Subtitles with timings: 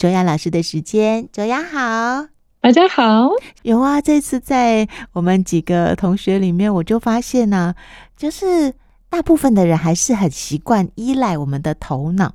[0.00, 2.26] 卓雅老师的时间，卓雅好，
[2.62, 3.28] 大家好。
[3.64, 7.76] 有啊，这次在我们几个同学里面，我就发现呢、啊，
[8.16, 8.72] 就是
[9.10, 12.34] 大部分的人还是很习惯依赖我们的头脑。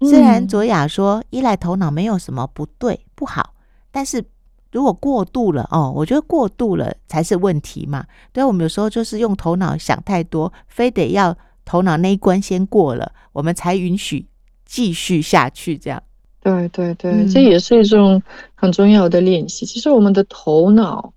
[0.00, 3.54] 虽然卓雅说依赖头脑没有什么不对不好，
[3.90, 4.22] 但是
[4.70, 8.04] 如果过度了哦，我觉得过度了才是问题嘛。
[8.30, 14.26] 对，我们有时候就是用头脑想太多，非得要头脑那一关先过了，我们才允许
[14.66, 16.02] 继续下去这样。
[16.46, 18.22] 对对对，这也是一种
[18.54, 19.66] 很重要的练习。
[19.66, 21.12] 其实我们的头脑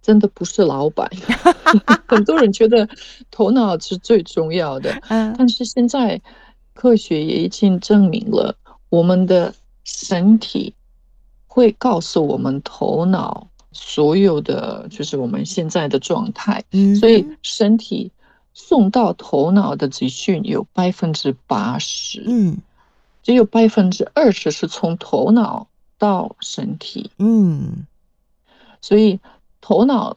[0.00, 1.06] 真的不是老板，
[2.08, 2.88] 很多人觉得
[3.30, 6.18] 头脑是最重要的，但是现在
[6.72, 8.56] 科学也已经证明了，
[8.88, 10.72] 我们的身体
[11.46, 16.64] 会告诉我们头脑所有的，就是我们现在的状态。
[16.98, 18.10] 所以身体
[18.54, 22.24] 送到头脑的资讯有百分之八十。
[22.26, 22.56] 嗯。
[23.26, 25.66] 只有百分之二十是从头脑
[25.98, 27.84] 到身体，嗯，
[28.80, 29.18] 所以
[29.60, 30.16] 头脑，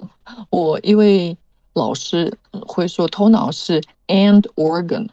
[0.52, 1.36] 我一位
[1.74, 5.08] 老师会说，头脑是 end organ，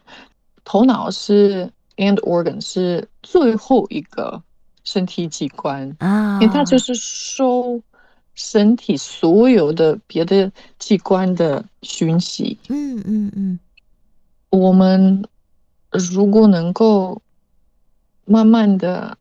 [0.63, 4.43] 头脑是 end organ 是最后一个
[4.83, 7.81] 身体器官啊，因为它就是收
[8.35, 13.59] 身体所有的别的器官的讯息，嗯嗯嗯，
[14.51, 15.25] 我们
[15.89, 17.19] 如果能够。
[18.27, 19.17] 慢慢的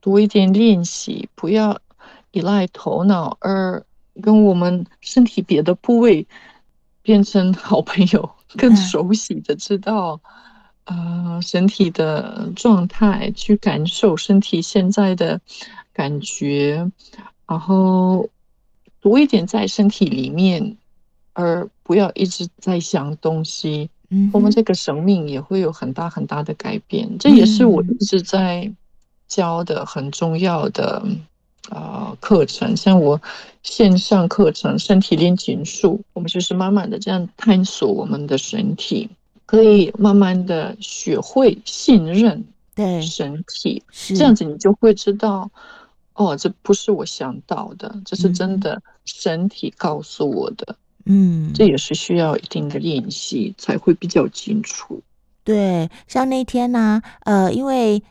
[0.00, 1.80] 多一点练习，不要
[2.32, 3.84] 依赖头脑，而
[4.20, 6.26] 跟我们身体别的部位
[7.02, 10.20] 变成好朋友， 更熟悉的知道，
[10.86, 15.40] 呃，身体的状态，去感受身体现在的
[15.92, 16.90] 感觉，
[17.46, 18.28] 然后
[19.00, 20.76] 多一点在身体里面，
[21.32, 23.88] 而不要一直在想东西。
[24.32, 28.70] 我们这个生命也会有很大很大的改变，这也是我一直在
[29.28, 31.02] 教的很重要的
[31.70, 32.76] 啊课程。
[32.76, 33.20] 像我
[33.62, 39.08] 线上课程《身体炼金术》，我们就是慢慢的这样探索我们的身体，
[39.46, 45.50] 可以慢慢的学会信任对身体，这样子你就会知道，
[46.14, 50.66] 哦，这不是我想到的，这是真的身体告诉我的。
[50.68, 50.81] 嗯，
[51.54, 55.02] 这也是需要一定的练习才会比较清楚。
[55.44, 58.02] 对，像那天呢、啊，呃，因为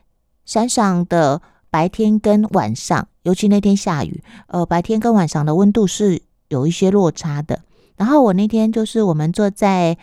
[0.45, 7.61] 山上的白天跟晚上，尤其那天下雨，呃，白天跟晚上的温度是有一些落差的。
[7.95, 9.97] 然后我那天就是我们坐在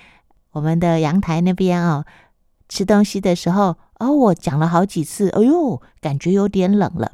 [0.52, 2.04] 我们的阳台那边啊，
[2.68, 7.12] 吃东西的时候，哦，我讲了好几次，哎呦，感觉有点冷了。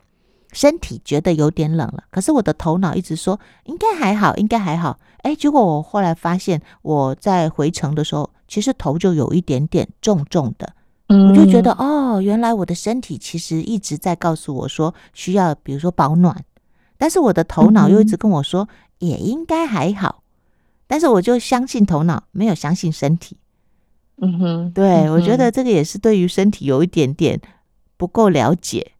[0.54, 4.98] 身体觉得有点冷了，可是我的头脑一直说应该还好，应该还好。
[5.18, 10.72] 哎，结果我后来发现，我在回程的时候，其实头就有一点点重重的。
[11.08, 16.44] 嗯，我就觉得哦，原来我的身体其实一直在告诉我说需要，比如说保暖，
[16.96, 18.68] 但是我的头脑又一直跟我说
[19.00, 20.22] 也应该还好，
[20.86, 23.36] 但是我就相信头脑，没有相信身体。
[24.22, 27.40] 嗯哼，对，我觉得这个也是对于身体有一点点
[27.96, 28.92] 不够了解。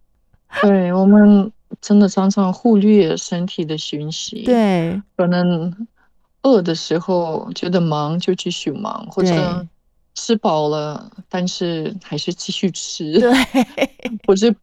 [0.63, 1.51] 对，我们
[1.81, 4.43] 真的常常忽略身体的讯息。
[4.45, 5.87] 对，可能
[6.43, 9.67] 饿的时候觉得忙就继续忙，或者
[10.15, 13.19] 吃饱了，但是还是继续吃。
[13.19, 13.33] 对，
[14.27, 14.55] 或者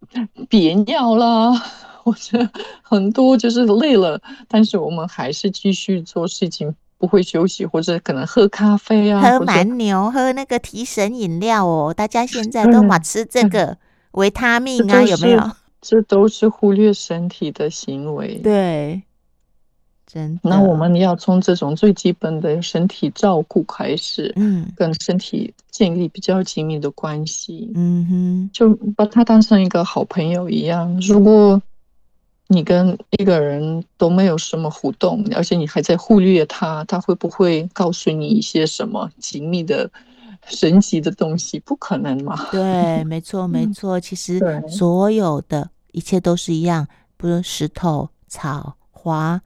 [0.48, 1.52] 憋尿啦，
[2.04, 2.50] 或者
[2.82, 11.94] 很多就是累了，但是我们还是继续做事情，不会休息，或者可能喝咖啡啊，喝蛮牛，喝那个提神饮料哦。
[11.94, 13.78] 大家现在都嘛吃这个
[14.12, 15.52] 维他命啊，有没有？
[15.82, 18.36] 这都是忽略身体的行为。
[18.44, 19.02] 对，
[20.06, 20.42] 真的。
[20.44, 31.00] 那我们要从这种最基本的身体照顾开始，嗯，跟身体建立比较紧密的关系，嗯哼，就把他当成一个好朋友一样。
[31.02, 31.60] 如果
[32.48, 39.90] 你跟一个人都没有什么互动，而且你还在忽略他，他会不会告诉你一些什么紧密的？
[40.48, 42.50] 神奇的东西不可能嘛？
[42.52, 44.00] 对，没错，没错。
[44.00, 49.42] 其实所有的一切都是一样，不论石头、草、花、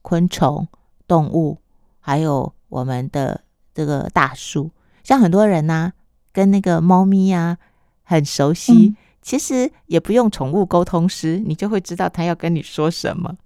[0.00, 0.66] 昆虫、
[1.06, 1.58] 动物，
[2.00, 3.42] 还有我们的
[3.74, 4.70] 这个大树。
[5.04, 5.92] 像很多人呐、啊，
[6.32, 7.58] 跟那个猫咪呀、啊、
[8.02, 13.36] 很熟悉，嗯、其实也不用宠物沟通师，你就会知道它要跟你说什么。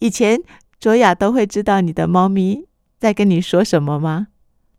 [0.00, 0.40] 以前
[0.78, 2.66] 卓雅都会知道你的猫咪
[2.98, 4.28] 在跟你说什么吗？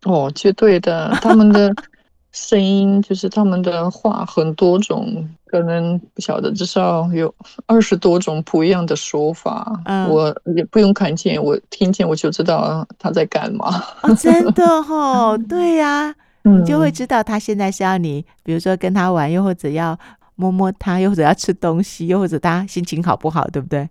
[0.04, 1.74] 哦，绝对的，他们的
[2.32, 7.34] 声音就是他们的话很多种，可能不晓得至少有
[7.66, 9.80] 二十多种不一样的说法。
[9.84, 13.82] 嗯，我也不用看见，我听见我就知道他在干嘛。
[14.02, 16.14] 哦，真的 哦，对呀，啊，
[16.44, 19.98] 你就会知道他现在是要你，比如说跟他玩，又或者要
[20.36, 23.90] 摸摸他，又或者要吃东西，又或者他心情好不好，对不对？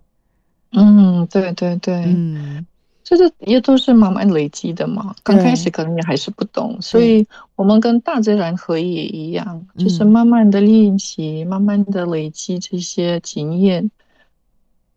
[0.72, 2.64] 嗯，对对对，嗯，
[3.02, 5.14] 这个也都是慢慢累积的嘛。
[5.22, 7.26] 刚开始可能也还是不懂，所以
[7.56, 13.90] 我们跟大自然合一也一样，就是慢慢的练习，慢慢的累积这些经验。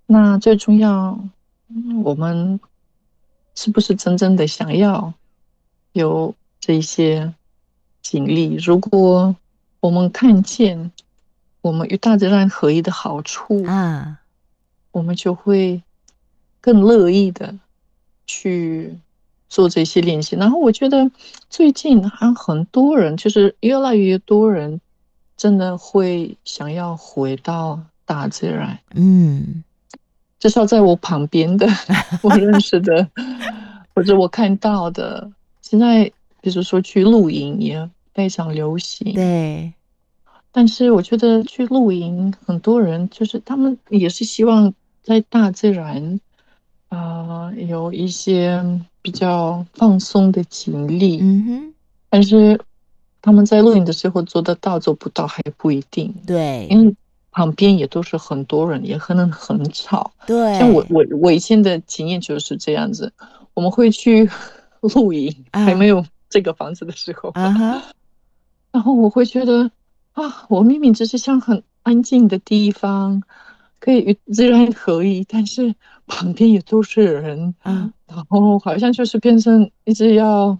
[0.05, 1.17] 那最重要，
[2.03, 2.59] 我们
[3.55, 5.13] 是不是真正的想要
[5.93, 7.33] 有这些
[8.01, 8.55] 经历？
[8.55, 9.35] 如果
[9.79, 10.91] 我们看见
[11.61, 14.19] 我们与大自然合一的好处啊，
[14.91, 15.81] 我们就会
[16.61, 17.55] 更乐意的
[18.25, 18.97] 去
[19.49, 20.35] 做这些练习。
[20.35, 21.11] 然后我觉得
[21.49, 24.79] 最近还很多人，就是越来越多人，
[25.37, 28.79] 真的会想要回到大自然。
[28.95, 29.63] 嗯。
[30.39, 31.65] 至少在我旁边的，
[32.21, 33.09] 我认识的，
[33.95, 35.31] 或者我看到的，
[35.61, 36.11] 现在
[36.41, 39.13] 比如说去露营也非常流行。
[39.13, 39.73] 对，
[40.51, 46.32] 但是我觉得去露营，很多人就是他们也是希望在大自然啊、
[47.47, 48.63] 呃、有一些
[49.01, 51.19] 比较放松的经历。
[51.21, 51.73] 嗯哼，
[52.09, 52.59] 但是
[53.21, 56.13] 他们在露营的时候做得到做不到还不一定。
[56.25, 56.95] 对，因为。
[57.35, 60.11] 旁边也都是很多人，也可能很吵。
[60.27, 63.11] 对，像我我我以前的经验就是这样子，
[63.55, 64.29] 我们会去
[64.81, 67.83] 露营，啊、还没有这个房子的时候，啊、
[68.71, 69.71] 然后我会觉得
[70.11, 73.23] 啊，我明明只是想很安静的地方，
[73.83, 75.75] 可以与自然合一，但是
[76.07, 80.57] 旁边也都是人，啊、然后好像就是变成一直要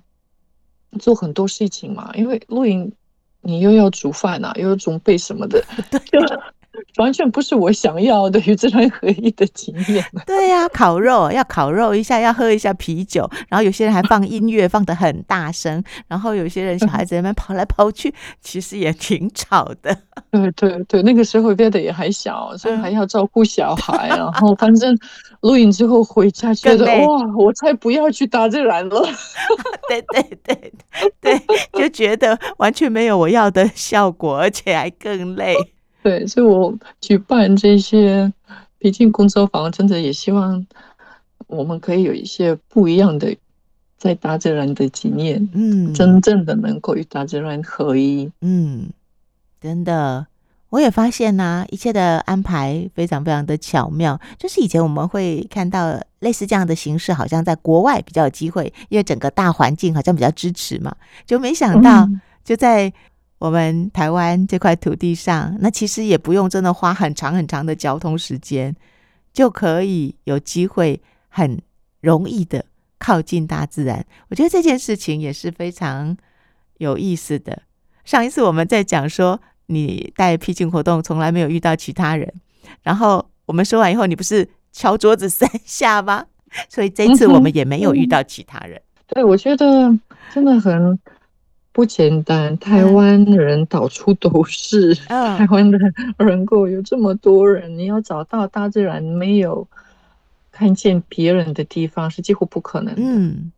[1.00, 2.92] 做很多事情嘛，因为露营
[3.40, 6.02] 你又要煮饭啊，又要准备什么的， 对。
[6.98, 10.04] 完全不是我想要的与自然合一的经验。
[10.26, 19.96] 对呀、啊，烤肉要烤肉一下，要喝一下啤酒，然后有些人还放音乐，放得很大声，然后有些人小孩子在那边跑来跑去，其实也挺吵的。
[20.32, 24.98] 对对对，那个时候变得也还小，所以还要照顾小孩， 然后反正
[25.42, 29.08] 录影之后回家觉得哇，我才不要去大自然了。
[29.90, 30.74] 对对对
[31.22, 31.42] 对，
[31.74, 35.56] 就觉得完全没有我要的效果，而且还更累。
[36.04, 38.32] 对，所以我举办这些，
[38.78, 40.68] 毕竟工作坊真的也希望
[41.48, 43.34] 我们可以有一些不一样的
[43.98, 48.90] 在大自然的经验，嗯，真正的能够与大自然合一，嗯，
[49.62, 50.28] 真的，
[50.68, 54.20] 我也发现呢、啊，一切的安排非常非常的巧妙。
[54.38, 60.94] 就是以前我们会看到类似这样的形式，好像在国外比较有机会，因为整个大环境好像比较支持嘛，
[61.26, 62.10] 就没想到
[62.44, 62.92] 就在。
[63.44, 68.74] 我们台湾这块土地上，那其实也不用真的花很长很长的交通时间，
[69.34, 71.62] 就可以有机会很
[72.00, 72.64] 容易的
[72.98, 74.06] 靠近大自然。
[74.30, 76.16] 我觉得这件事情也是非常
[76.78, 77.64] 有意思的。
[78.06, 82.34] 上一次我们在讲说，你带僻静活动从来没有遇到其他人，
[82.82, 86.26] 然后我们说完以后，你不是敲桌子三 下吗？
[86.70, 88.82] 所以这次我们也没有遇到其他人。
[89.08, 90.00] 对，我觉得
[90.34, 90.98] 真的很。
[91.74, 94.96] 不简单，台湾人到处都是。
[95.10, 95.80] 嗯、 台湾的
[96.18, 99.68] 人口有这么多人，你要找到大自然没有
[100.52, 103.02] 看见别人的地方是几乎不可能的。
[103.02, 103.52] 嗯，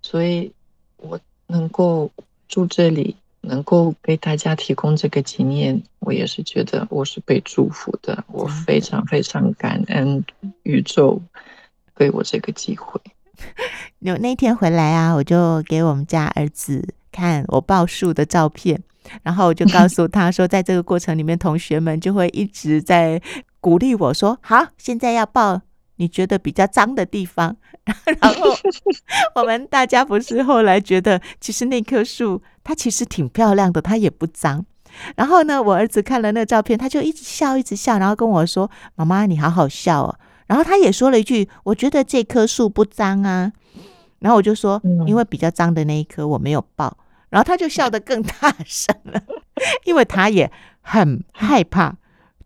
[0.00, 0.50] 所以
[0.96, 2.10] 我能够
[2.48, 8.24] 住这里，能够给大家提供这个经验，我也是觉得我是被祝福的。
[8.28, 10.24] 我非常非常感恩
[10.62, 11.20] 宇宙
[11.94, 12.98] 给我这个机会。
[14.00, 18.82] 有那天回来啊，我就给我们家儿子看我抱树的照片，
[19.22, 23.20] 然后我就告诉他说，在这个过程里面，同学们就会一直在
[23.60, 25.60] 鼓励我说：“好，现在要抱
[25.96, 27.56] 你觉得比较脏的地方。
[28.20, 28.56] ”然后
[29.34, 34.64] 我们大家不是后来觉得，其实那棵树它其实挺漂亮的，它也不脏。
[35.16, 43.52] 然后呢，我儿子看了那个照片，他就一直笑，一直笑，然后跟我说：“妈妈，你好好笑哦。”然后他也说了一句：“我觉得这棵树不脏啊。”
[44.20, 46.96] 然后我就说：“因为比较脏的那一棵我没有抱。”
[47.30, 49.20] 然后他就笑得更大声了，
[49.84, 50.50] 因为他也
[50.82, 51.96] 很害怕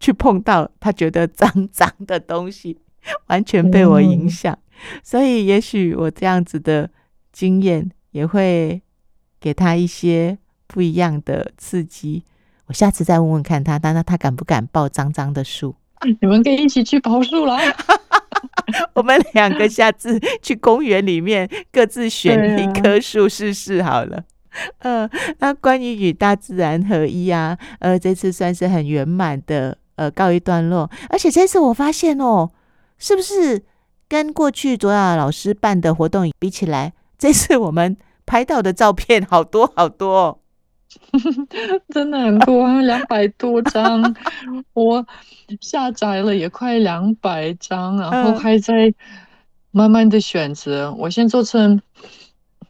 [0.01, 2.79] 去碰到他觉得脏脏的东西，
[3.27, 4.59] 完全被我影响。
[5.03, 6.89] 所以也许我这样子的
[7.33, 8.81] 经验也会
[9.39, 12.25] 给他一些不一样的刺激。
[12.67, 15.75] 我下次再问问看他，但他他敢不敢抱脏脏的树？
[16.21, 17.59] 你们可以一起去刨树了。
[18.95, 24.23] 我们两个下次去公园里面各自选一棵树试试好了。
[24.79, 30.91] 呃，那关于与大自然合一啊，呃，这次算是很圆满的呃告一段落。
[31.11, 32.51] 而且这次我发现哦，
[32.99, 33.63] 是不是
[34.09, 40.41] 跟过去卓雅老师办的活动比起来，这次我们拍到的照片好多好多。
[41.93, 44.15] 真的很多啊，两百多张，
[44.75, 45.07] 我
[45.61, 48.93] 下载了也快两百张，然后还在
[49.71, 50.93] 慢慢的选择。
[50.95, 51.81] 我先做成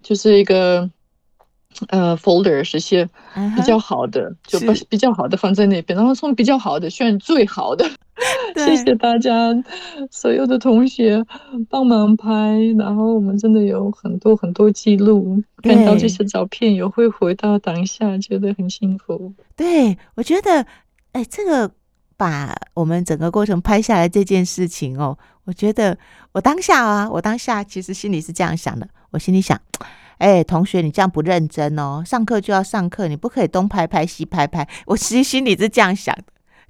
[0.03, 0.91] 就是一个
[1.89, 3.09] 呃 folder，是些
[3.57, 7.89] 比较好的，就把比较好的放在那边，然后从比较好的选最好的。
[8.57, 9.33] 谢谢大家，
[10.11, 11.25] 所有的同学
[11.69, 19.33] 帮忙拍，然后我们真的有很多很多记录，看到这些照片，也会回到当下，觉得很幸福。
[19.55, 20.67] 对，我觉得，
[21.13, 21.71] 哎，这个
[22.17, 25.97] 把我们整个过程拍下来这件事情哦，我觉得
[26.33, 29.61] 我当下啊，我当下其实心里是这样想的，我心里想，
[30.19, 36.25] 哎，同学，你这样不认真哦，上课就要上课，你不可以东拍拍西拍拍，我其实心里是这样想的。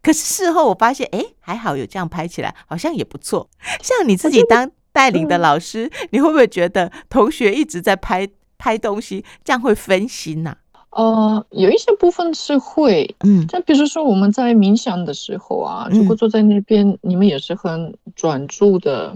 [0.09, 3.47] 可是事后我发现，哎，还好有这样拍起来，好像也不错。
[3.83, 10.57] 像你自己当带领的老师，你会不会觉得同学一直在拍拍东西，这样会分心呐？
[10.93, 19.15] 呃，有一些部分是会，嗯，像比如说我们在冥想的时候啊，如果坐在那边，你们也是很专注的，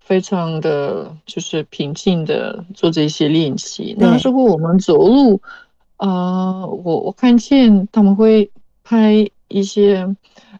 [0.00, 3.94] 非常的就是平静的做这些练习。
[3.98, 5.42] 那时候我们走路，
[5.98, 8.50] 呃，我我看见他们会
[8.82, 9.30] 拍。
[9.50, 10.16] 一些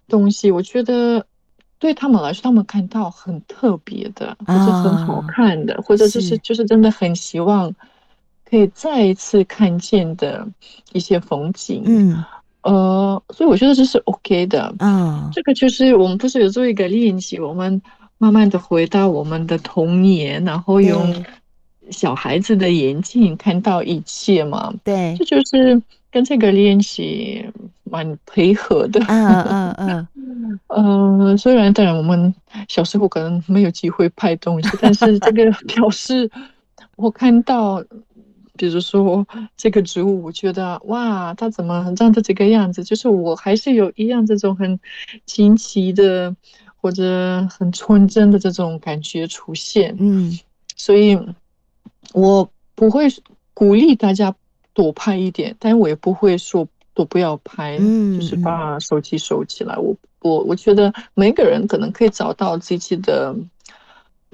[0.09, 1.25] 东西，我觉得
[1.79, 7.73] 对他们来说，他们看到很特别的，或者很好看的，啊、或者就是是就是真的很希望
[8.45, 10.47] 可以再一次看见的
[10.93, 11.83] 一些风景。
[11.87, 12.25] 嗯，
[12.63, 14.75] 呃，所以我觉得这是 OK 的。
[14.81, 17.81] 嗯，这个就是我们不是有做一个练习，我们
[18.19, 21.25] 慢慢的回到我们的童年，然后用
[21.91, 24.75] 小孩子的眼睛看到一切嘛。
[24.83, 25.81] 对，这就是。
[26.13, 27.49] 跟这个练习
[27.91, 29.43] 蛮配合的，嗯
[29.75, 32.33] 嗯嗯，嗯， 虽然当然我们
[32.69, 36.31] 小时候可能没有机会拍东西，但是这个 表示
[36.97, 37.83] 我看到，
[38.57, 42.85] 比如说这个植物，我觉得哇，它怎么长得这个样子？
[42.85, 44.79] 就是我还是有一样这种很
[45.27, 46.35] 惊奇的
[46.77, 50.39] 或者很纯真的这种感觉出现，嗯，
[50.77, 51.19] 所以
[52.13, 53.09] 我不会
[53.53, 54.35] 鼓励大家。
[54.73, 59.77] 多拍一点，但我也不会说都不要拍，嗯，就是把手机收起来。
[59.77, 63.35] 我我我觉得每个人可能可以找到自己的。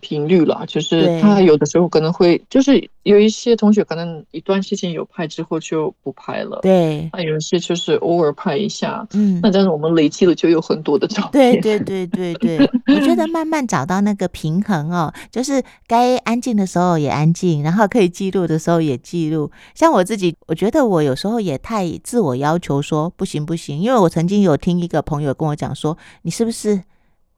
[0.02, 19.50] 频率了，就是他有的时候可能会，就是有一些同学可能一段时间有拍之后就不拍了，对，那有一些就是偶尔拍一下，嗯，那但是我们累积了就有很多的照片，对对对对对，我觉得慢慢找到那个平衡哦，就是该安静的时候也安静，然后可以记录的时候也记录。
[19.74, 26.82] 像我自己，我觉得我有时候也太自我要求说不行不行，因为我曾经有听一个朋友跟我讲说，你是不是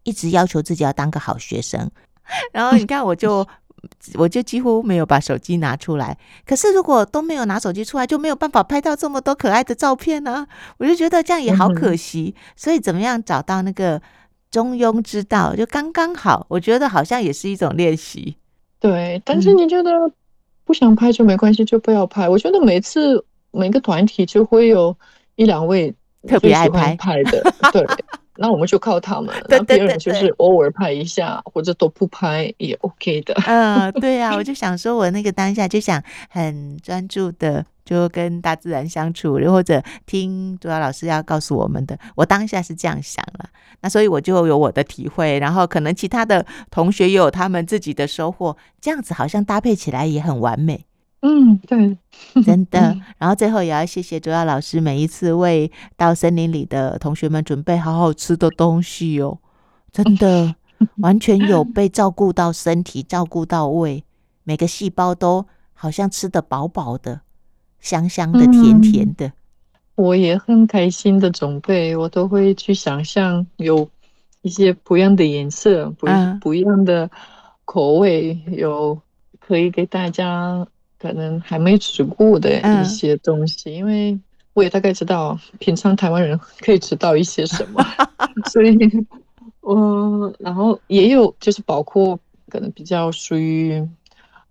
[0.02, 1.88] 一直要求自己要当个好学生？
[2.52, 3.46] 然后你看，我就
[4.14, 6.16] 我就几乎没有把手机拿出来。
[6.46, 10.46] 可是如果都没有拿手机出来，就没有办法拍到这么多可爱的照片呢。
[10.78, 12.34] 我就觉得这样也好可惜。
[12.56, 14.00] 所以怎么样找到那个
[14.50, 16.46] 中庸之道，就刚刚好。
[16.48, 18.36] 我觉得好像也是一种练习。
[18.80, 19.90] 对，但是你觉得
[20.64, 22.28] 不想拍就没关系，就不要拍。
[22.28, 24.96] 我觉得每次每个团体就会有
[25.36, 25.94] 一两位
[26.26, 27.42] 特别爱拍拍的，
[27.72, 27.86] 对。
[28.40, 33.34] 那我们就靠他们，那别人就是偶尔拍一下，或者都不拍也 OK 的。
[33.46, 43.48] 嗯， 对呀、啊，我就想说，我那个当下就想很专注的，就跟大自然相处，或者听主要老师要告诉我们的，我当下是这样想了。
[43.80, 50.84] 那所以我就有我的体会，然后可能其他的同学也有他们自己的收获，这样子好像搭配起来也很完美。
[51.20, 51.98] 嗯，对，
[52.44, 52.96] 真的。
[53.18, 59.38] 然后最后也要谢谢卓瑶老师，每一次为到森林里的同学们准备好好吃的东西哦，
[59.90, 60.54] 真的
[61.02, 64.04] 完全有被照顾到身体，照顾到胃，
[64.44, 65.44] 每个细胞都
[65.74, 67.22] 好像吃得饱饱的，
[67.80, 69.32] 香香的，甜甜的。
[69.96, 73.90] 我也很开心的准备，我都会去想象有
[74.42, 76.06] 一些不一样的颜色，不
[76.40, 77.10] 不一样的
[77.64, 79.00] 口味，有
[79.40, 80.64] 可以给大家。
[80.98, 84.18] 可能还没吃过的一些东西，嗯、因为
[84.52, 87.80] 我也大概知道平常台湾人可以吃到一些什么，
[88.50, 88.76] 所以，
[89.62, 93.78] 嗯，然后也有就是包括可能比较属于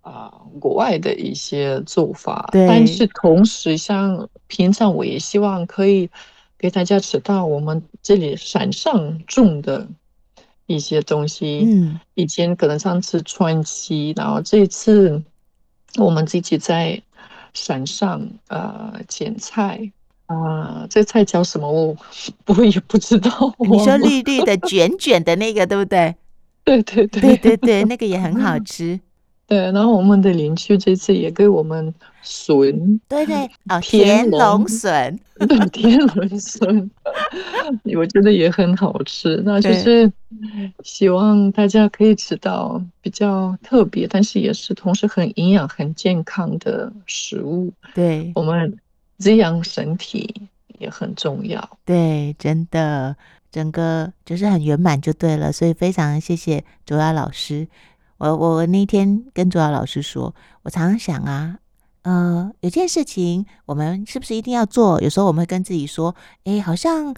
[0.00, 6.08] 啊、呃、国外的一些做法，对但是同时像平常我也希望可以
[6.56, 9.86] 给大家吃到我们这里山上种的
[10.64, 15.22] 一些东西，嗯，以前可能上次川西，然后这次。
[15.96, 17.00] 我们自己在
[17.54, 19.90] 山上呃捡菜
[20.26, 21.70] 啊、呃，这菜叫什么？
[21.70, 21.96] 我
[22.46, 23.54] 我也不知道。
[23.58, 26.14] 你说绿绿的、 卷卷的那个，对不对？
[26.64, 29.00] 对对对对对对，那个也很好吃。
[29.48, 36.90] 对，然后我们的邻居这次也给我们笋，对对，哦， 田龙笋， 对，田龙笋，
[37.96, 39.42] 我觉得也很好吃。
[39.46, 40.12] 那就是
[40.84, 47.72] 希望大家可以吃到比较特别，但是也是同时很营养、很健康的食物。
[47.94, 48.76] 对，我们
[49.16, 50.42] 滋养身体
[50.78, 51.78] 也很重要。
[51.86, 53.16] 对，真的，
[53.50, 55.50] 整个就是很圆满就对了。
[55.50, 57.66] 所以非常谢谢卓雅老师。
[58.18, 61.58] 我我那天跟卓瑶老师说，我常常想啊，
[62.02, 65.00] 呃，有件事情我们是不是一定要做？
[65.00, 67.14] 有时候我们会跟自己说，诶，好像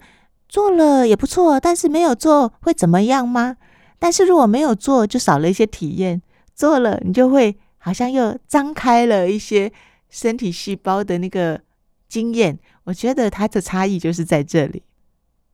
[0.47, 3.57] 做了也不错，但是没有做会怎么样吗？
[3.97, 6.19] 但是如果没有做，就少了一些体验；
[6.53, 9.71] 做了，你就会好像又张开了一些
[10.09, 11.61] 身体细胞的那个
[12.07, 12.59] 经验。
[12.83, 14.83] 我觉得它的差异就是在这里。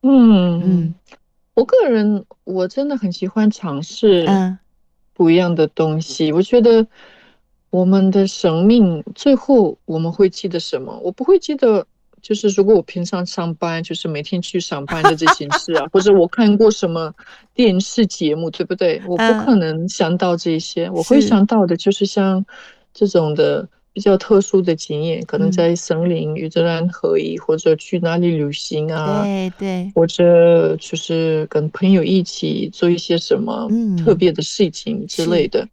[0.02, 0.94] 嗯嗯，
[1.54, 4.26] 我个人我真的很喜欢尝试。
[4.28, 4.58] 嗯。
[5.18, 6.86] 不一样的东西，我觉得
[7.70, 10.96] 我们的生命最后我们会记得什么？
[11.02, 11.84] 我不会记得，
[12.22, 17.12] 就是如果我平常上班，就是每天去上班的这件事啊， 或者我看过什么
[17.52, 19.02] 电视节目，对不对？
[19.08, 22.46] 我不可能想到这些，我会想到的就是像
[22.94, 23.68] 这种的。
[23.92, 33.68] 比较特殊的经验，可能在森林与自然合一，或者去哪里旅行啊，对对，或者就是跟朋友一起做一些什么
[33.98, 35.66] 特别的事情之类的。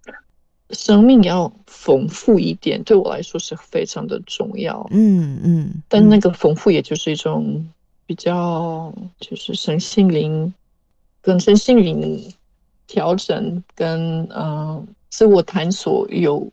[0.72, 4.88] 生命要丰富一点，对我来说是非常的重要。
[4.90, 7.64] 嗯嗯，但那个丰富也就是一种
[8.08, 10.52] 比较，就是身心灵
[11.22, 12.34] 跟身心灵
[12.88, 16.52] 调整跟嗯、呃、自我探索有。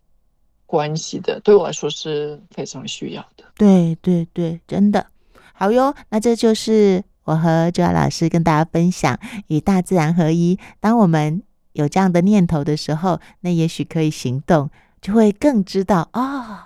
[0.72, 3.44] 关系的，对我来说是非常需要的。
[3.58, 5.06] 对对对，真的
[5.52, 5.94] 好哟。
[6.08, 10.58] 那这就是我和卓雅老师跟大家分享与大自然合一。
[10.80, 11.42] 当我们
[11.74, 14.70] 有这样的念头的时候，那也许可以行动，
[15.02, 16.60] 就会更知道哦，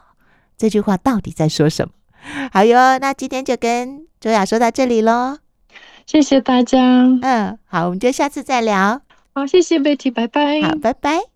[0.57, 1.93] 这句话到底在说什么。
[2.53, 5.39] 好哟，那今天就跟周雅说到这里喽。
[6.07, 6.79] 谢谢大家。
[7.23, 9.03] 嗯，好，我们就下次再聊。
[9.35, 10.63] 好，谢谢 Betty，拜拜。
[10.63, 11.36] 好，拜拜。